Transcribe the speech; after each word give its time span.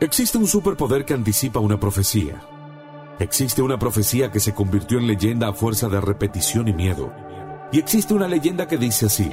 Existe 0.00 0.38
un 0.38 0.46
superpoder 0.46 1.04
que 1.04 1.12
anticipa 1.12 1.60
una 1.60 1.78
profecía. 1.78 2.40
Existe 3.18 3.60
una 3.60 3.78
profecía 3.78 4.32
que 4.32 4.40
se 4.40 4.54
convirtió 4.54 4.96
en 4.96 5.06
leyenda 5.06 5.48
a 5.48 5.52
fuerza 5.52 5.90
de 5.90 6.00
repetición 6.00 6.68
y 6.68 6.72
miedo. 6.72 7.12
Y 7.70 7.80
existe 7.80 8.14
una 8.14 8.26
leyenda 8.26 8.66
que 8.66 8.78
dice 8.78 9.06
así. 9.06 9.30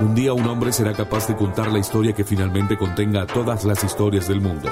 Un 0.00 0.14
día 0.14 0.32
un 0.32 0.46
hombre 0.48 0.72
será 0.72 0.94
capaz 0.94 1.28
de 1.28 1.36
contar 1.36 1.70
la 1.70 1.80
historia 1.80 2.14
que 2.14 2.24
finalmente 2.24 2.78
contenga 2.78 3.26
todas 3.26 3.66
las 3.66 3.84
historias 3.84 4.26
del 4.26 4.40
mundo. 4.40 4.70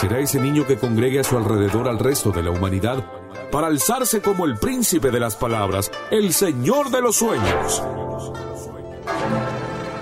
Será 0.00 0.20
ese 0.20 0.40
niño 0.40 0.64
que 0.64 0.78
congregue 0.78 1.18
a 1.18 1.24
su 1.24 1.36
alrededor 1.36 1.88
al 1.88 1.98
resto 1.98 2.30
de 2.30 2.44
la 2.44 2.52
humanidad 2.52 3.04
para 3.50 3.66
alzarse 3.66 4.22
como 4.22 4.46
el 4.46 4.56
príncipe 4.56 5.10
de 5.10 5.18
las 5.18 5.34
palabras, 5.34 5.90
el 6.12 6.32
señor 6.32 6.90
de 6.90 7.02
los 7.02 7.16
sueños. 7.16 7.82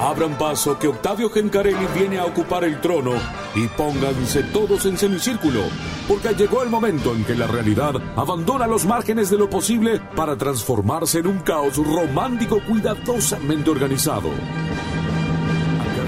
Abran 0.01 0.39
paso 0.39 0.79
que 0.79 0.89
Octavio 0.89 1.29
Gencarelli 1.29 1.87
viene 1.95 2.19
a 2.19 2.25
ocupar 2.25 2.64
el 2.64 2.80
trono 2.80 3.12
y 3.55 3.69
pónganse 3.69 4.43
todos 4.45 4.86
en 4.86 4.96
semicírculo, 4.96 5.61
porque 6.09 6.35
llegó 6.35 6.63
el 6.63 6.71
momento 6.71 7.14
en 7.14 7.23
que 7.23 7.35
la 7.35 7.46
realidad 7.46 7.96
abandona 8.17 8.67
los 8.67 8.86
márgenes 8.86 9.29
de 9.29 9.36
lo 9.36 9.50
posible 9.50 10.00
para 10.17 10.36
transformarse 10.36 11.18
en 11.18 11.26
un 11.26 11.40
caos 11.40 11.76
romántico 11.76 12.61
cuidadosamente 12.67 13.68
organizado. 13.68 14.31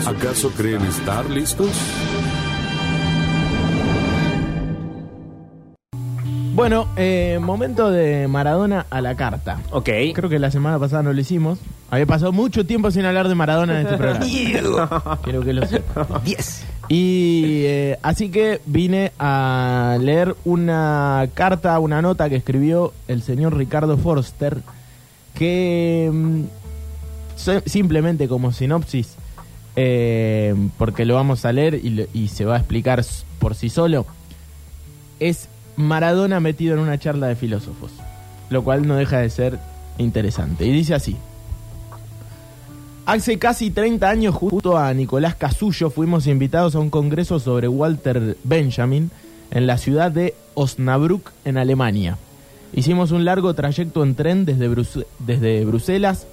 ¿Acaso 0.07 0.51
creen 0.57 0.83
estar 0.87 1.29
listos? 1.29 1.69
Bueno, 6.55 6.87
eh, 6.97 7.39
momento 7.41 7.91
de 7.91 8.29
Maradona 8.29 8.87
a 8.91 9.01
la 9.01 9.17
carta. 9.17 9.61
Ok. 9.71 9.89
Creo 10.15 10.29
que 10.29 10.39
la 10.39 10.51
semana 10.51 10.79
pasada 10.79 11.03
no 11.03 11.13
lo 11.13 11.21
hicimos. 11.21 11.59
Había 11.91 12.05
pasado 12.05 12.31
mucho 12.33 12.67
tiempo 12.67 12.91
sin 12.91 13.07
hablar 13.07 13.29
de 13.29 13.35
Maradona 13.35 13.81
en 13.81 13.87
este 13.87 13.97
programa. 13.97 14.27
Quiero 15.23 15.43
que 15.43 15.53
lo 15.55 15.67
sepa. 15.67 16.21
10. 16.23 16.65
Y 16.89 17.63
eh, 17.65 17.99
así 18.03 18.31
que 18.31 18.61
vine 18.67 19.13
a 19.19 19.97
leer 19.99 20.37
una 20.45 21.27
carta, 21.33 21.79
una 21.79 22.03
nota 22.03 22.29
que 22.29 22.37
escribió 22.37 22.93
el 23.09 23.23
señor 23.23 23.57
Ricardo 23.57 23.97
Forster, 23.97 24.59
que 25.35 26.11
mm, 26.13 26.43
simplemente 27.65 28.29
como 28.29 28.53
sinopsis, 28.53 29.17
eh, 29.77 30.55
porque 30.77 31.07
lo 31.07 31.15
vamos 31.15 31.47
a 31.47 31.53
leer 31.53 31.77
y, 31.77 32.09
y 32.13 32.29
se 32.29 32.45
va 32.45 32.57
a 32.57 32.59
explicar 32.59 33.03
por 33.39 33.55
sí 33.55 33.71
solo, 33.71 34.05
es 35.19 35.49
Maradona 35.77 36.41
metido 36.41 36.75
en 36.75 36.81
una 36.81 36.99
charla 36.99 37.29
de 37.29 37.37
filósofos, 37.37 37.93
lo 38.51 38.63
cual 38.65 38.87
no 38.87 38.97
deja 38.97 39.19
de 39.19 39.31
ser 39.31 39.59
interesante. 39.99 40.67
Y 40.67 40.73
dice 40.73 40.95
así. 40.95 41.17
Hace 43.05 43.39
casi 43.39 43.71
30 43.71 44.09
años, 44.09 44.35
junto 44.35 44.79
a 44.79 44.95
Nicolás 44.95 45.35
Casullo, 45.35 45.91
fuimos 45.91 46.29
invitados 46.29 46.77
a 46.77 46.79
un 46.79 46.89
congreso 46.89 47.41
sobre 47.41 47.67
Walter 47.67 48.37
Benjamin 48.45 49.11
en 49.51 49.67
la 49.67 49.77
ciudad 49.77 50.13
de 50.13 50.35
Osnabrück, 50.55 51.33
en 51.45 51.59
Alemania. 51.59 52.17
Hicimos 52.73 53.11
un 53.11 53.25
largo 53.25 53.55
trayecto 53.55 54.03
en 54.03 54.15
tren 54.15 54.45
desde, 54.45 54.71
desde 55.19 55.65
Bruselas 55.65 56.27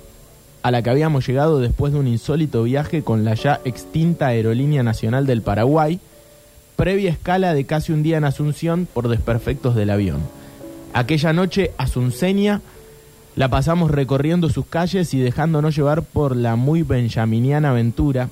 a 0.62 0.72
la 0.72 0.82
que 0.82 0.90
habíamos 0.90 1.26
llegado 1.26 1.60
después 1.60 1.94
de 1.94 2.00
un 2.00 2.08
insólito 2.08 2.64
viaje 2.64 3.04
con 3.04 3.26
la 3.26 3.34
ya 3.34 3.62
extinta 3.66 4.28
Aerolínea 4.28 4.84
Nacional 4.84 5.26
del 5.26 5.42
Paraguay, 5.42 6.00
previa 6.80 7.12
escala 7.12 7.54
de 7.54 7.66
casi 7.66 7.92
un 7.92 8.04
día 8.04 8.16
en 8.16 8.24
Asunción 8.24 8.88
por 8.94 9.10
desperfectos 9.10 9.76
del 9.76 9.90
avión. 9.90 10.22
Aquella 10.94 11.34
noche 11.34 11.74
asunceña 11.78 12.62
la 13.36 13.50
pasamos 13.50 13.92
recorriendo 13.92 14.48
sus 14.48 14.66
calles 14.66 15.14
y 15.14 15.20
dejándonos 15.20 15.76
llevar 15.76 16.04
por 16.04 16.38
la 16.38 16.56
muy 16.56 16.84
benjaminiana 16.84 17.72
aventura 17.72 18.30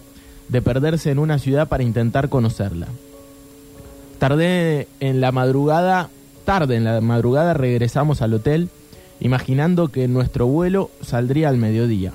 de 0.48 0.62
perderse 0.62 1.12
en 1.12 1.20
una 1.20 1.40
ciudad 1.40 1.68
para 1.68 1.84
intentar 1.84 2.30
conocerla. 2.30 2.88
Tardé 4.18 4.88
en 5.02 5.20
la 5.20 5.34
madrugada, 5.34 6.08
tarde 6.46 6.78
en 6.78 6.86
la 6.86 7.02
madrugada 7.02 7.54
regresamos 7.54 8.22
al 8.22 8.34
hotel, 8.34 8.70
imaginando 9.20 9.90
que 9.90 10.08
nuestro 10.08 10.48
vuelo 10.48 10.90
saldría 11.02 11.50
al 11.50 11.58
mediodía. 11.58 12.14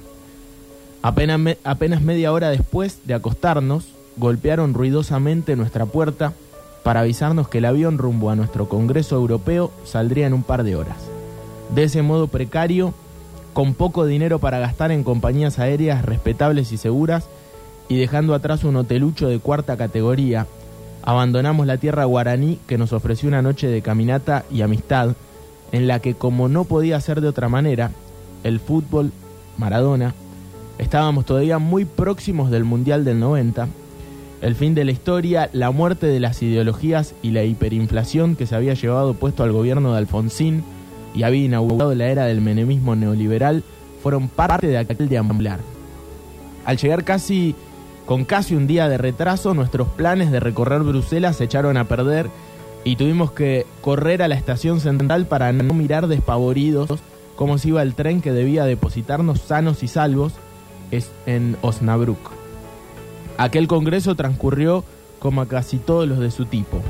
Apenas, 1.03 1.59
apenas 1.62 2.01
media 2.01 2.33
hora 2.33 2.49
después 2.49 3.01
de 3.05 3.12
acostarnos, 3.12 3.85
golpearon 4.17 4.75
ruidosamente 4.75 5.56
nuestra 5.56 5.87
puerta 5.87 6.33
para 6.83 7.00
avisarnos 7.00 7.49
que 7.49 7.59
el 7.59 7.65
avión 7.65 7.99
rumbo 7.99 8.31
a 8.31 8.37
nuestro 8.37 8.69
Congreso 8.69 9.17
Europeo 9.17 9.71
saldría 9.84 10.27
en 10.27 10.34
un 10.34 10.43
par 10.43 10.65
de 10.65 10.77
horas. 10.77 10.97
De 11.75 11.84
ese 11.84 12.03
modo 12.03 12.27
precario, 12.27 12.93
con 13.53 13.75
poco 13.75 14.06
dinero 14.06 14.39
para 14.39 14.59
gastar 14.59 14.91
en 14.91 15.05
compañías 15.05 15.59
aéreas 15.59 16.05
respetables 16.05 16.73
y 16.73 16.77
seguras, 16.77 17.28
y 17.89 17.97
dejando 17.97 18.34
atrás 18.34 18.65
un 18.65 18.77
hotelucho 18.77 19.28
de 19.28 19.39
cuarta 19.39 19.77
categoría, 19.77 20.47
abandonamos 21.03 21.67
la 21.67 21.77
tierra 21.77 22.05
guaraní 22.05 22.59
que 22.67 22.79
nos 22.79 22.93
ofreció 22.93 23.29
una 23.29 23.43
noche 23.43 23.69
de 23.69 23.83
caminata 23.83 24.44
y 24.50 24.62
amistad, 24.62 25.15
en 25.73 25.87
la 25.87 26.00
que 26.00 26.15
como 26.15 26.49
no 26.49 26.65
podía 26.65 27.00
ser 27.00 27.21
de 27.21 27.29
otra 27.29 27.49
manera, 27.49 27.91
el 28.44 28.61
fútbol, 28.61 29.12
Maradona, 29.59 30.15
estábamos 30.79 31.25
todavía 31.25 31.59
muy 31.59 31.84
próximos 31.84 32.50
del 32.50 32.65
Mundial 32.65 33.05
del 33.05 33.21
90, 33.21 33.69
el 34.43 34.57
fin 34.57 34.75
de 34.75 34.85
la 34.85 34.91
historia, 34.91 35.49
la 35.53 35.71
muerte 35.71 36.09
de 36.09 36.19
las 36.19 36.43
ideologías 36.43 37.15
y 37.23 37.31
la 37.31 37.45
hiperinflación 37.45 38.35
que 38.35 38.47
se 38.47 38.57
había 38.57 38.75
llevado 38.75 39.15
puesto 39.15 39.45
al 39.45 39.53
gobierno 39.53 39.93
de 39.93 39.99
Alfonsín 39.99 40.65
y 41.15 41.23
había 41.23 41.45
inaugurado 41.45 41.95
la 41.95 42.07
era 42.09 42.27
del 42.27 42.41
menemismo 42.41 42.97
neoliberal 42.97 43.63
fueron 44.03 44.29
parte 44.29 44.67
de 44.67 44.79
aquel 44.79 45.09
deambular. 45.09 45.61
Al 46.65 46.77
llegar 46.77 47.05
casi 47.05 47.55
con 48.05 48.25
casi 48.25 48.57
un 48.57 48.67
día 48.67 48.89
de 48.89 48.99
retraso, 48.99 49.55
nuestros 49.55 49.87
planes 49.89 50.33
de 50.33 50.41
recorrer 50.41 50.81
Bruselas 50.81 51.37
se 51.37 51.45
echaron 51.45 51.77
a 51.77 51.85
perder 51.85 52.29
y 52.83 52.97
tuvimos 52.97 53.31
que 53.31 53.65
correr 53.81 54.23
a 54.23 54.29
la 54.29 54.35
estación 54.35 54.81
central 54.81 55.27
para 55.27 55.53
no 55.53 55.73
mirar 55.73 56.09
despavoridos 56.09 56.91
cómo 57.37 57.59
se 57.59 57.69
iba 57.69 57.81
el 57.81 57.95
tren 57.95 58.21
que 58.21 58.33
debía 58.33 58.65
depositarnos 58.65 59.41
sanos 59.41 59.85
y 59.85 59.89
salvos 59.89 60.33
en 61.27 61.57
Osnabrück. 61.63 62.42
Aquel 63.43 63.67
congreso 63.67 64.15
transcurrió 64.15 64.85
como 65.19 65.41
a 65.41 65.49
casi 65.49 65.79
todos 65.79 66.09
los 66.09 66.21
de 66.21 66.31
su 66.31 66.45
tipo. 66.47 66.81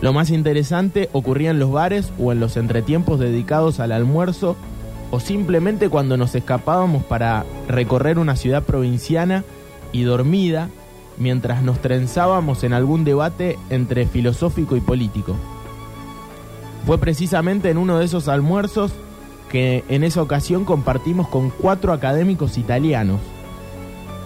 Lo 0.00 0.14
más 0.14 0.30
interesante 0.30 1.10
ocurría 1.12 1.50
en 1.50 1.58
los 1.58 1.70
bares 1.70 2.10
o 2.18 2.32
en 2.32 2.40
los 2.40 2.56
entretiempos 2.56 3.20
dedicados 3.20 3.80
al 3.80 3.92
almuerzo 3.92 4.56
o 5.10 5.20
simplemente 5.20 5.90
cuando 5.90 6.16
nos 6.16 6.34
escapábamos 6.34 7.04
para 7.04 7.44
recorrer 7.68 8.18
una 8.18 8.34
ciudad 8.34 8.62
provinciana 8.62 9.44
y 9.92 10.04
dormida 10.04 10.70
mientras 11.18 11.62
nos 11.62 11.82
trenzábamos 11.82 12.64
en 12.64 12.72
algún 12.72 13.04
debate 13.04 13.58
entre 13.68 14.06
filosófico 14.06 14.76
y 14.76 14.80
político. 14.80 15.36
Fue 16.86 16.96
precisamente 16.96 17.68
en 17.68 17.76
uno 17.76 17.98
de 17.98 18.06
esos 18.06 18.28
almuerzos 18.28 18.92
que 19.50 19.84
en 19.90 20.02
esa 20.04 20.22
ocasión 20.22 20.64
compartimos 20.64 21.28
con 21.28 21.50
cuatro 21.50 21.92
académicos 21.92 22.56
italianos, 22.56 23.20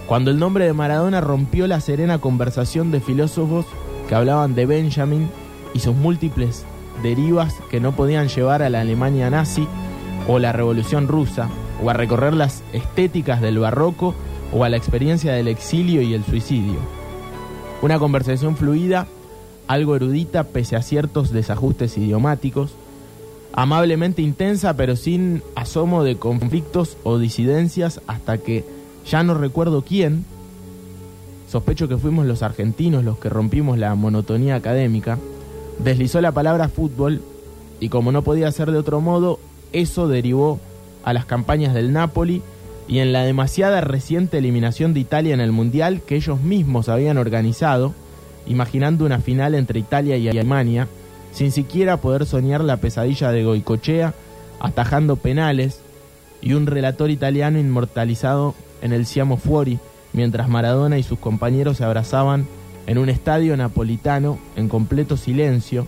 cuando 0.06 0.30
el 0.30 0.38
nombre 0.38 0.66
de 0.66 0.72
Maradona 0.72 1.20
rompió 1.20 1.66
la 1.66 1.80
serena 1.80 2.18
conversación 2.18 2.90
de 2.90 3.00
filósofos 3.00 3.64
que 4.08 4.14
hablaban 4.14 4.54
de 4.54 4.66
Benjamin 4.66 5.30
y 5.72 5.80
sus 5.80 5.94
múltiples 5.94 6.66
derivas 7.02 7.54
que 7.70 7.80
no 7.80 7.92
podían 7.92 8.28
llevar 8.28 8.62
a 8.62 8.68
la 8.68 8.82
Alemania 8.82 9.30
nazi 9.30 9.66
o 10.28 10.38
la 10.38 10.52
Revolución 10.52 11.08
rusa, 11.08 11.48
o 11.82 11.90
a 11.90 11.94
recorrer 11.94 12.34
las 12.34 12.62
estéticas 12.72 13.40
del 13.40 13.58
barroco 13.58 14.14
o 14.52 14.64
a 14.64 14.68
la 14.68 14.76
experiencia 14.76 15.32
del 15.32 15.48
exilio 15.48 16.02
y 16.02 16.14
el 16.14 16.24
suicidio. 16.24 16.78
Una 17.82 17.98
conversación 17.98 18.56
fluida, 18.56 19.06
algo 19.66 19.96
erudita 19.96 20.44
pese 20.44 20.76
a 20.76 20.82
ciertos 20.82 21.30
desajustes 21.32 21.96
idiomáticos, 21.98 22.74
amablemente 23.52 24.22
intensa 24.22 24.76
pero 24.76 24.96
sin 24.96 25.42
asomo 25.54 26.04
de 26.04 26.16
conflictos 26.16 26.96
o 27.04 27.18
disidencias 27.18 28.00
hasta 28.06 28.38
que 28.38 28.64
ya 29.06 29.22
no 29.22 29.34
recuerdo 29.34 29.82
quién, 29.82 30.24
sospecho 31.48 31.88
que 31.88 31.98
fuimos 31.98 32.26
los 32.26 32.42
argentinos 32.42 33.04
los 33.04 33.18
que 33.18 33.28
rompimos 33.28 33.78
la 33.78 33.94
monotonía 33.94 34.56
académica, 34.56 35.18
deslizó 35.78 36.20
la 36.20 36.32
palabra 36.32 36.68
fútbol 36.68 37.20
y 37.80 37.88
como 37.88 38.12
no 38.12 38.22
podía 38.22 38.50
ser 38.50 38.70
de 38.70 38.78
otro 38.78 39.00
modo, 39.00 39.38
eso 39.72 40.08
derivó 40.08 40.60
a 41.04 41.12
las 41.12 41.26
campañas 41.26 41.74
del 41.74 41.92
Napoli 41.92 42.42
y 42.86 42.98
en 42.98 43.12
la 43.12 43.24
demasiada 43.24 43.80
reciente 43.80 44.38
eliminación 44.38 44.94
de 44.94 45.00
Italia 45.00 45.34
en 45.34 45.40
el 45.40 45.52
Mundial 45.52 46.02
que 46.02 46.16
ellos 46.16 46.40
mismos 46.40 46.88
habían 46.88 47.18
organizado, 47.18 47.94
imaginando 48.46 49.04
una 49.04 49.20
final 49.20 49.54
entre 49.54 49.80
Italia 49.80 50.16
y 50.16 50.28
Alemania, 50.28 50.88
sin 51.32 51.50
siquiera 51.50 51.96
poder 51.98 52.26
soñar 52.26 52.62
la 52.62 52.76
pesadilla 52.76 53.32
de 53.32 53.44
Goicochea, 53.44 54.14
atajando 54.60 55.16
penales, 55.16 55.80
y 56.40 56.52
un 56.52 56.66
relator 56.66 57.10
italiano 57.10 57.58
inmortalizado 57.58 58.54
en 58.84 58.92
el 58.92 59.06
Siamo 59.06 59.38
Fuori, 59.38 59.80
mientras 60.12 60.48
Maradona 60.48 60.98
y 60.98 61.02
sus 61.02 61.18
compañeros 61.18 61.78
se 61.78 61.84
abrazaban 61.84 62.46
en 62.86 62.98
un 62.98 63.08
estadio 63.08 63.56
napolitano 63.56 64.38
en 64.56 64.68
completo 64.68 65.16
silencio, 65.16 65.86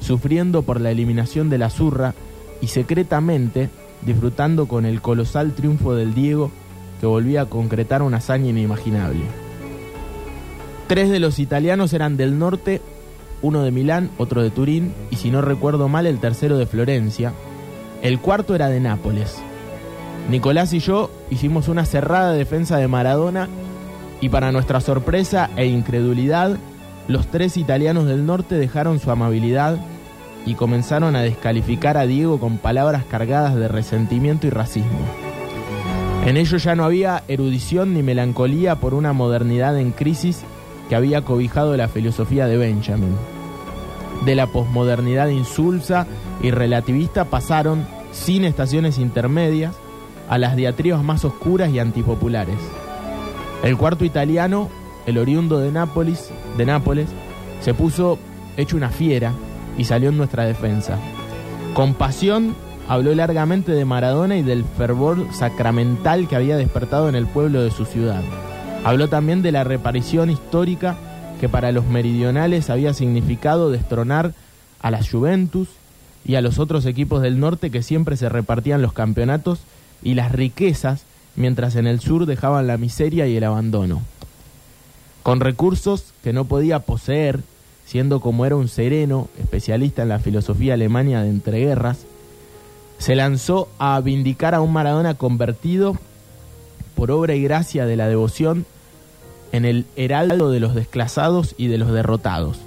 sufriendo 0.00 0.62
por 0.62 0.80
la 0.80 0.90
eliminación 0.90 1.48
de 1.48 1.58
la 1.58 1.70
zurra 1.70 2.14
y 2.60 2.66
secretamente 2.66 3.70
disfrutando 4.04 4.66
con 4.66 4.84
el 4.84 5.00
colosal 5.00 5.52
triunfo 5.54 5.94
del 5.94 6.14
Diego 6.14 6.50
que 7.00 7.06
volvía 7.06 7.42
a 7.42 7.46
concretar 7.46 8.02
una 8.02 8.16
hazaña 8.16 8.50
inimaginable. 8.50 9.22
Tres 10.88 11.08
de 11.10 11.20
los 11.20 11.38
italianos 11.38 11.92
eran 11.92 12.16
del 12.16 12.40
norte, 12.40 12.82
uno 13.40 13.62
de 13.62 13.70
Milán, 13.70 14.10
otro 14.18 14.42
de 14.42 14.50
Turín 14.50 14.92
y 15.10 15.16
si 15.16 15.30
no 15.30 15.42
recuerdo 15.42 15.88
mal 15.88 16.06
el 16.06 16.18
tercero 16.18 16.58
de 16.58 16.66
Florencia. 16.66 17.32
El 18.02 18.18
cuarto 18.18 18.56
era 18.56 18.68
de 18.68 18.80
Nápoles. 18.80 19.40
Nicolás 20.30 20.72
y 20.72 20.78
yo 20.78 21.10
hicimos 21.30 21.68
una 21.68 21.84
cerrada 21.84 22.32
defensa 22.32 22.76
de 22.76 22.88
Maradona 22.88 23.48
y 24.20 24.28
para 24.28 24.52
nuestra 24.52 24.80
sorpresa 24.80 25.50
e 25.56 25.66
incredulidad, 25.66 26.56
los 27.08 27.26
tres 27.26 27.56
italianos 27.56 28.06
del 28.06 28.24
norte 28.24 28.54
dejaron 28.54 29.00
su 29.00 29.10
amabilidad 29.10 29.78
y 30.46 30.54
comenzaron 30.54 31.16
a 31.16 31.22
descalificar 31.22 31.96
a 31.96 32.06
Diego 32.06 32.38
con 32.38 32.58
palabras 32.58 33.04
cargadas 33.04 33.56
de 33.56 33.68
resentimiento 33.68 34.46
y 34.46 34.50
racismo. 34.50 35.00
En 36.24 36.36
ello 36.36 36.56
ya 36.56 36.76
no 36.76 36.84
había 36.84 37.24
erudición 37.26 37.94
ni 37.94 38.02
melancolía 38.04 38.76
por 38.76 38.94
una 38.94 39.12
modernidad 39.12 39.76
en 39.78 39.90
crisis 39.90 40.44
que 40.88 40.94
había 40.94 41.22
cobijado 41.22 41.76
la 41.76 41.88
filosofía 41.88 42.46
de 42.46 42.56
Benjamin. 42.56 43.16
De 44.24 44.36
la 44.36 44.46
posmodernidad 44.46 45.28
insulsa 45.28 46.06
y 46.40 46.52
relativista 46.52 47.24
pasaron, 47.24 47.84
sin 48.12 48.44
estaciones 48.44 48.98
intermedias, 48.98 49.74
a 50.32 50.38
las 50.38 50.56
diatribas 50.56 51.04
más 51.04 51.26
oscuras 51.26 51.70
y 51.72 51.78
antipopulares. 51.78 52.56
El 53.62 53.76
cuarto 53.76 54.06
italiano, 54.06 54.70
el 55.04 55.18
oriundo 55.18 55.58
de 55.58 55.70
Nápoles, 55.70 56.30
de 56.56 56.64
Nápoles, 56.64 57.10
se 57.60 57.74
puso 57.74 58.18
hecho 58.56 58.78
una 58.78 58.88
fiera 58.88 59.34
y 59.76 59.84
salió 59.84 60.08
en 60.08 60.16
nuestra 60.16 60.46
defensa. 60.46 60.98
Con 61.74 61.92
pasión 61.92 62.54
habló 62.88 63.14
largamente 63.14 63.72
de 63.72 63.84
Maradona 63.84 64.38
y 64.38 64.42
del 64.42 64.64
fervor 64.64 65.26
sacramental 65.34 66.26
que 66.28 66.36
había 66.36 66.56
despertado 66.56 67.10
en 67.10 67.14
el 67.14 67.26
pueblo 67.26 67.60
de 67.60 67.70
su 67.70 67.84
ciudad. 67.84 68.22
Habló 68.84 69.10
también 69.10 69.42
de 69.42 69.52
la 69.52 69.64
reparición 69.64 70.30
histórica 70.30 70.96
que 71.42 71.50
para 71.50 71.72
los 71.72 71.84
meridionales 71.84 72.70
había 72.70 72.94
significado 72.94 73.70
destronar 73.70 74.32
a 74.80 74.90
la 74.90 75.04
Juventus 75.04 75.68
y 76.24 76.36
a 76.36 76.40
los 76.40 76.58
otros 76.58 76.86
equipos 76.86 77.20
del 77.20 77.38
norte 77.38 77.70
que 77.70 77.82
siempre 77.82 78.16
se 78.16 78.30
repartían 78.30 78.80
los 78.80 78.94
campeonatos 78.94 79.60
y 80.02 80.14
las 80.14 80.32
riquezas 80.32 81.04
mientras 81.36 81.76
en 81.76 81.86
el 81.86 82.00
sur 82.00 82.26
dejaban 82.26 82.66
la 82.66 82.76
miseria 82.76 83.26
y 83.26 83.36
el 83.36 83.44
abandono. 83.44 84.02
Con 85.22 85.40
recursos 85.40 86.12
que 86.22 86.32
no 86.32 86.46
podía 86.46 86.80
poseer, 86.80 87.40
siendo 87.86 88.20
como 88.20 88.44
era 88.44 88.56
un 88.56 88.68
sereno, 88.68 89.28
especialista 89.38 90.02
en 90.02 90.08
la 90.08 90.18
filosofía 90.18 90.74
alemania 90.74 91.22
de 91.22 91.30
entreguerras, 91.30 92.06
se 92.98 93.16
lanzó 93.16 93.68
a 93.78 94.00
vindicar 94.00 94.54
a 94.54 94.60
un 94.60 94.72
Maradona 94.72 95.14
convertido 95.14 95.96
por 96.94 97.10
obra 97.10 97.34
y 97.34 97.42
gracia 97.42 97.86
de 97.86 97.96
la 97.96 98.08
devoción 98.08 98.66
en 99.52 99.64
el 99.64 99.86
heraldo 99.96 100.50
de 100.50 100.60
los 100.60 100.74
desclasados 100.74 101.54
y 101.58 101.66
de 101.66 101.78
los 101.78 101.92
derrotados, 101.92 102.58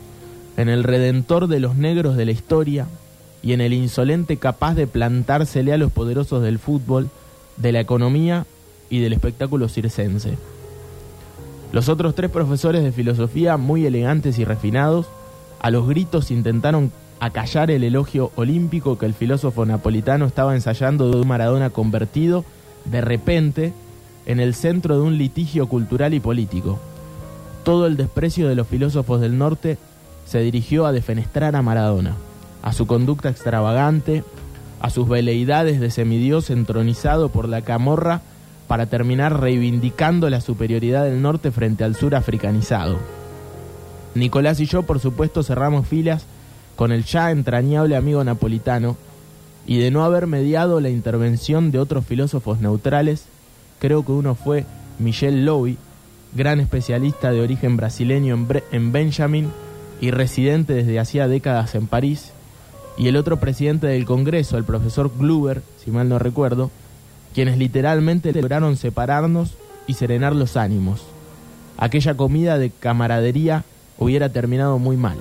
en 0.57 0.69
el 0.69 0.83
redentor 0.83 1.47
de 1.47 1.59
los 1.59 1.75
negros 1.75 2.15
de 2.15 2.25
la 2.25 2.31
historia 2.31 2.87
y 3.41 3.53
en 3.53 3.61
el 3.61 3.73
insolente 3.73 4.37
capaz 4.37 4.75
de 4.75 4.87
plantársele 4.87 5.73
a 5.73 5.77
los 5.77 5.91
poderosos 5.91 6.43
del 6.43 6.59
fútbol, 6.59 7.09
de 7.57 7.71
la 7.71 7.79
economía 7.79 8.45
y 8.89 8.99
del 8.99 9.13
espectáculo 9.13 9.69
circense. 9.69 10.37
Los 11.71 11.89
otros 11.89 12.15
tres 12.15 12.31
profesores 12.31 12.83
de 12.83 12.91
filosofía, 12.91 13.57
muy 13.57 13.85
elegantes 13.85 14.39
y 14.39 14.45
refinados, 14.45 15.07
a 15.59 15.71
los 15.71 15.87
gritos 15.87 16.31
intentaron 16.31 16.91
acallar 17.19 17.71
el 17.71 17.83
elogio 17.83 18.31
olímpico 18.35 18.97
que 18.97 19.05
el 19.05 19.13
filósofo 19.13 19.65
napolitano 19.65 20.25
estaba 20.25 20.53
ensayando 20.53 21.09
de 21.09 21.17
un 21.17 21.27
Maradona 21.27 21.69
convertido, 21.69 22.45
de 22.85 23.01
repente, 23.01 23.73
en 24.25 24.39
el 24.39 24.53
centro 24.53 24.95
de 24.95 25.01
un 25.01 25.17
litigio 25.17 25.67
cultural 25.67 26.13
y 26.13 26.19
político. 26.19 26.79
Todo 27.63 27.87
el 27.87 27.97
desprecio 27.97 28.47
de 28.47 28.55
los 28.55 28.67
filósofos 28.67 29.21
del 29.21 29.37
norte 29.37 29.77
se 30.25 30.39
dirigió 30.39 30.85
a 30.85 30.91
defenestrar 30.91 31.55
a 31.55 31.61
Maradona, 31.61 32.15
a 32.61 32.73
su 32.73 32.85
conducta 32.85 33.29
extravagante, 33.29 34.23
a 34.85 34.91
sus 34.91 35.09
veleidades 35.09 35.79
de 35.79 35.89
semidios 35.89 36.51
entronizado 36.51 37.29
por 37.29 37.49
la 37.49 37.63
camorra 37.63 38.21
para 38.67 38.85
terminar 38.85 39.41
reivindicando 39.41 40.29
la 40.29 40.41
superioridad 40.41 41.05
del 41.05 41.23
norte 41.23 41.49
frente 41.49 41.83
al 41.83 41.95
sur 41.95 42.13
africanizado. 42.13 42.99
Nicolás 44.13 44.59
y 44.59 44.67
yo, 44.67 44.83
por 44.83 44.99
supuesto, 44.99 45.41
cerramos 45.41 45.87
filas 45.87 46.27
con 46.75 46.91
el 46.91 47.03
ya 47.03 47.31
entrañable 47.31 47.95
amigo 47.95 48.23
napolitano, 48.23 48.95
y 49.65 49.79
de 49.79 49.89
no 49.89 50.05
haber 50.05 50.27
mediado 50.27 50.79
la 50.79 50.89
intervención 50.89 51.71
de 51.71 51.79
otros 51.79 52.05
filósofos 52.05 52.61
neutrales, 52.61 53.25
creo 53.79 54.05
que 54.05 54.11
uno 54.11 54.35
fue 54.35 54.65
Michel 54.99 55.45
Lowy, 55.45 55.79
gran 56.35 56.59
especialista 56.59 57.31
de 57.31 57.41
origen 57.41 57.75
brasileño 57.75 58.37
en, 58.71 58.91
Benjamin 58.91 59.49
y 59.99 60.11
residente 60.11 60.73
desde 60.73 60.99
hacía 60.99 61.27
décadas 61.27 61.73
en 61.73 61.87
París, 61.87 62.33
y 62.97 63.07
el 63.07 63.17
otro 63.17 63.39
presidente 63.39 63.87
del 63.87 64.05
Congreso, 64.05 64.57
el 64.57 64.63
profesor 64.63 65.11
Gluber, 65.17 65.61
si 65.83 65.91
mal 65.91 66.07
no 66.07 66.19
recuerdo, 66.19 66.71
quienes 67.33 67.57
literalmente 67.57 68.31
lograron 68.31 68.77
separarnos 68.77 69.55
y 69.87 69.93
serenar 69.93 70.35
los 70.35 70.55
ánimos. 70.55 71.03
Aquella 71.77 72.15
comida 72.15 72.57
de 72.57 72.69
camaradería 72.69 73.65
hubiera 73.97 74.29
terminado 74.29 74.79
muy 74.79 74.95
mal. 74.95 75.17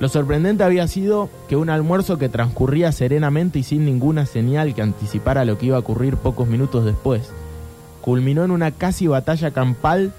Lo 0.00 0.08
sorprendente 0.08 0.64
había 0.64 0.88
sido 0.88 1.28
que 1.48 1.56
un 1.56 1.70
almuerzo 1.70 2.18
que 2.18 2.28
transcurría 2.28 2.90
serenamente 2.92 3.58
y 3.58 3.62
sin 3.62 3.84
ninguna 3.84 4.26
señal 4.26 4.74
que 4.74 4.82
anticipara 4.82 5.44
lo 5.44 5.58
que 5.58 5.66
iba 5.66 5.76
a 5.76 5.80
ocurrir 5.80 6.16
pocos 6.16 6.48
minutos 6.48 6.84
después, 6.84 7.30
culminó 8.00 8.44
en 8.44 8.50
una 8.50 8.70
casi 8.70 9.06
batalla 9.06 9.52
campal 9.52 10.12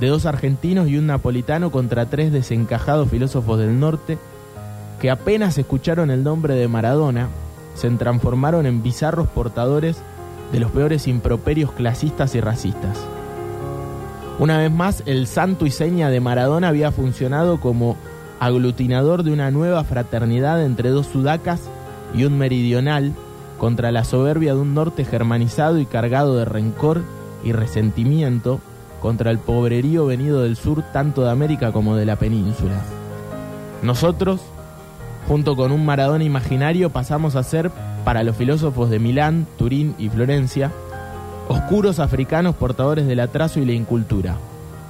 de 0.00 0.08
dos 0.08 0.26
argentinos 0.26 0.88
y 0.88 0.98
un 0.98 1.06
napolitano 1.06 1.70
contra 1.70 2.06
tres 2.06 2.32
desencajados 2.32 3.08
filósofos 3.08 3.58
del 3.58 3.78
norte 3.78 4.18
que 5.04 5.10
apenas 5.10 5.58
escucharon 5.58 6.10
el 6.10 6.24
nombre 6.24 6.54
de 6.54 6.66
Maradona, 6.66 7.28
se 7.74 7.90
transformaron 7.90 8.64
en 8.64 8.82
bizarros 8.82 9.28
portadores 9.28 9.98
de 10.50 10.60
los 10.60 10.70
peores 10.70 11.06
improperios 11.06 11.72
clasistas 11.72 12.34
y 12.34 12.40
racistas. 12.40 12.96
Una 14.38 14.56
vez 14.56 14.72
más, 14.72 15.02
el 15.04 15.26
santo 15.26 15.66
y 15.66 15.70
seña 15.70 16.08
de 16.08 16.20
Maradona 16.20 16.68
había 16.68 16.90
funcionado 16.90 17.60
como 17.60 17.98
aglutinador 18.40 19.24
de 19.24 19.32
una 19.34 19.50
nueva 19.50 19.84
fraternidad 19.84 20.64
entre 20.64 20.88
dos 20.88 21.06
sudacas 21.08 21.60
y 22.14 22.24
un 22.24 22.38
meridional 22.38 23.12
contra 23.58 23.92
la 23.92 24.04
soberbia 24.04 24.54
de 24.54 24.60
un 24.62 24.72
norte 24.72 25.04
germanizado 25.04 25.80
y 25.80 25.84
cargado 25.84 26.34
de 26.34 26.46
rencor 26.46 27.02
y 27.44 27.52
resentimiento 27.52 28.58
contra 29.02 29.30
el 29.30 29.36
pobrerío 29.36 30.06
venido 30.06 30.40
del 30.40 30.56
sur 30.56 30.82
tanto 30.94 31.24
de 31.24 31.30
América 31.30 31.72
como 31.72 31.94
de 31.94 32.06
la 32.06 32.16
península. 32.16 32.80
Nosotros, 33.82 34.40
junto 35.26 35.56
con 35.56 35.72
un 35.72 35.84
Maradona 35.84 36.24
imaginario, 36.24 36.90
pasamos 36.90 37.36
a 37.36 37.42
ser 37.42 37.70
para 38.04 38.22
los 38.22 38.36
filósofos 38.36 38.90
de 38.90 38.98
Milán, 38.98 39.46
Turín 39.56 39.94
y 39.98 40.08
Florencia, 40.08 40.70
oscuros 41.48 41.98
africanos 41.98 42.54
portadores 42.54 43.06
del 43.06 43.20
atraso 43.20 43.60
y 43.60 43.64
la 43.64 43.72
incultura. 43.72 44.36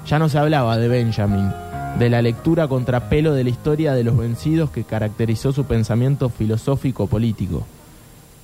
Ya 0.06 0.18
no 0.18 0.28
se 0.28 0.38
hablaba 0.38 0.76
de 0.76 0.88
Benjamin, 0.88 1.50
de 1.98 2.10
la 2.10 2.22
lectura 2.22 2.68
contrapelo 2.68 3.32
de 3.32 3.44
la 3.44 3.50
historia 3.50 3.94
de 3.94 4.04
los 4.04 4.16
vencidos 4.16 4.70
que 4.70 4.84
caracterizó 4.84 5.52
su 5.52 5.64
pensamiento 5.64 6.28
filosófico 6.28 7.06
político, 7.06 7.64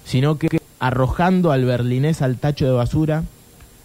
sino 0.04 0.38
que, 0.38 0.60
arrojando 0.78 1.50
al 1.50 1.64
berlinés 1.64 2.22
al 2.22 2.36
tacho 2.36 2.66
de 2.66 2.72
basura, 2.72 3.24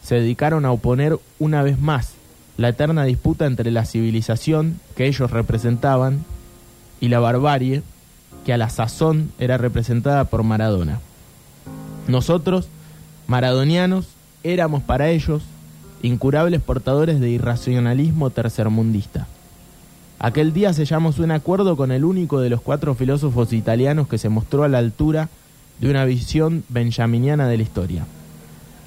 se 0.04 0.16
dedicaron 0.16 0.66
a 0.66 0.72
oponer 0.72 1.18
una 1.40 1.64
vez 1.64 1.80
más 1.80 2.14
la 2.58 2.70
eterna 2.70 3.04
disputa 3.04 3.48
entre 3.48 3.72
la 3.72 3.86
civilización 3.86 4.80
que 4.96 5.08
ellos 5.08 5.32
representaban 5.32 6.24
y 7.02 7.10
la 7.10 7.20
barbarie 7.20 7.82
que 8.46 8.54
a 8.54 8.58
la 8.58 8.70
sazón 8.70 9.32
era 9.40 9.58
representada 9.58 10.26
por 10.26 10.44
Maradona. 10.44 11.00
Nosotros, 12.08 12.68
maradonianos, 13.28 14.06
éramos 14.44 14.84
para 14.84 15.10
ellos 15.10 15.42
incurables 16.04 16.62
portadores 16.62 17.20
de 17.20 17.32
irracionalismo 17.32 18.30
tercermundista. 18.30 19.28
Aquel 20.20 20.54
día 20.54 20.72
sellamos 20.72 21.18
un 21.18 21.32
acuerdo 21.32 21.76
con 21.76 21.92
el 21.92 22.06
único 22.06 22.40
de 22.40 22.52
los 22.52 22.62
cuatro 22.62 22.94
filósofos 22.94 23.52
italianos 23.52 24.08
que 24.08 24.20
se 24.20 24.30
mostró 24.30 24.64
a 24.64 24.70
la 24.70 24.78
altura 24.78 25.30
de 25.80 25.90
una 25.90 26.06
visión 26.06 26.64
benjaminiana 26.70 27.48
de 27.48 27.58
la 27.58 27.64
historia, 27.64 28.06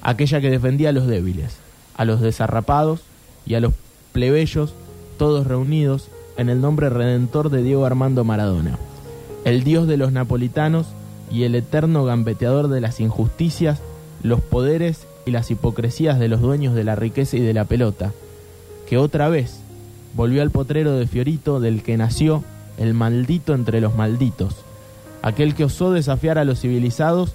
aquella 0.01 0.39
que 0.39 0.49
defendía 0.49 0.89
a 0.89 0.93
los 0.93 1.05
débiles, 1.05 1.57
a 1.97 2.05
los 2.05 2.21
desarrapados 2.21 3.01
y 3.45 3.55
a 3.55 3.59
los 3.59 3.73
plebeyos, 4.13 4.73
todos 5.17 5.45
reunidos 5.45 6.07
en 6.37 6.47
el 6.47 6.61
nombre 6.61 6.89
redentor 6.89 7.49
de 7.49 7.61
Diego 7.61 7.85
Armando 7.85 8.23
Maradona 8.23 8.79
el 9.49 9.63
dios 9.63 9.87
de 9.87 9.97
los 9.97 10.11
napolitanos 10.11 10.85
y 11.31 11.43
el 11.43 11.55
eterno 11.55 12.05
gambeteador 12.05 12.67
de 12.67 12.81
las 12.81 12.99
injusticias, 12.99 13.79
los 14.21 14.41
poderes 14.41 15.07
y 15.25 15.31
las 15.31 15.49
hipocresías 15.49 16.19
de 16.19 16.27
los 16.27 16.39
dueños 16.39 16.75
de 16.75 16.83
la 16.83 16.95
riqueza 16.95 17.35
y 17.37 17.39
de 17.39 17.55
la 17.55 17.65
pelota, 17.65 18.11
que 18.87 18.99
otra 18.99 19.27
vez 19.27 19.59
volvió 20.13 20.43
al 20.43 20.51
potrero 20.51 20.93
de 20.93 21.07
Fiorito 21.07 21.59
del 21.59 21.81
que 21.81 21.97
nació 21.97 22.43
el 22.77 22.93
maldito 22.93 23.55
entre 23.55 23.81
los 23.81 23.95
malditos, 23.95 24.55
aquel 25.23 25.55
que 25.55 25.63
osó 25.65 25.91
desafiar 25.91 26.37
a 26.37 26.45
los 26.45 26.61
civilizados 26.61 27.33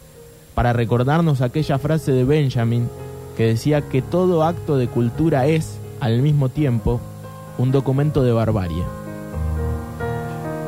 para 0.55 0.73
recordarnos 0.73 1.41
aquella 1.41 1.81
frase 1.81 2.13
de 2.13 2.23
Benjamin 2.23 2.89
que 3.37 3.47
decía 3.47 3.83
que 3.83 4.03
todo 4.03 4.45
acto 4.45 4.77
de 4.77 4.87
cultura 4.87 5.49
es, 5.49 5.79
al 5.99 6.23
mismo 6.23 6.49
tiempo, 6.49 7.01
un 7.59 7.73
documento 7.73 8.23
de 8.23 8.31
barbarie. 8.31 9.04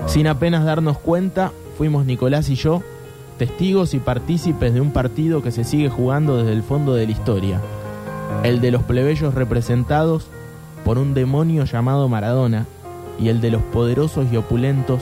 Sin 0.06 0.26
apenas 0.26 0.64
darnos 0.64 0.98
cuenta, 0.98 1.52
fuimos 1.76 2.06
Nicolás 2.06 2.48
y 2.48 2.54
yo 2.54 2.82
testigos 3.38 3.92
y 3.94 3.98
partícipes 3.98 4.72
de 4.72 4.80
un 4.80 4.92
partido 4.92 5.42
que 5.42 5.50
se 5.50 5.64
sigue 5.64 5.90
jugando 5.90 6.38
desde 6.38 6.52
el 6.52 6.62
fondo 6.62 6.94
de 6.94 7.06
la 7.06 7.12
historia, 7.12 7.60
el 8.44 8.60
de 8.60 8.70
los 8.70 8.82
plebeyos 8.82 9.34
representados 9.34 10.28
por 10.84 10.98
un 10.98 11.12
demonio 11.14 11.64
llamado 11.64 12.08
Maradona 12.08 12.66
y 13.20 13.28
el 13.28 13.40
de 13.40 13.50
los 13.50 13.62
poderosos 13.62 14.26
y 14.32 14.36
opulentos 14.36 15.00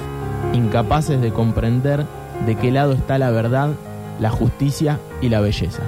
incapaces 0.52 1.20
de 1.20 1.32
comprender 1.32 2.06
de 2.46 2.56
qué 2.56 2.70
lado 2.70 2.92
está 2.92 3.18
la 3.18 3.30
verdad, 3.30 3.70
la 4.20 4.30
justicia 4.30 4.98
y 5.20 5.28
la 5.28 5.40
belleza. 5.40 5.82